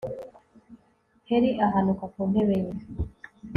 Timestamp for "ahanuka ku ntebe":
1.65-2.55